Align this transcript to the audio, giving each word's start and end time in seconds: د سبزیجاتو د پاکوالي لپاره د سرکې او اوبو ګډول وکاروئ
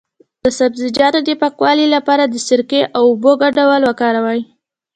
د 0.43 0.45
سبزیجاتو 0.59 1.19
د 1.27 1.29
پاکوالي 1.41 1.87
لپاره 1.95 2.23
د 2.27 2.35
سرکې 2.47 2.81
او 2.97 3.03
اوبو 3.11 3.31
ګډول 3.43 3.81
وکاروئ 3.89 4.41